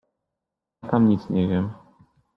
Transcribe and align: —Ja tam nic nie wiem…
—Ja 0.83 0.89
tam 0.89 1.05
nic 1.09 1.29
nie 1.29 1.47
wiem… 1.47 1.73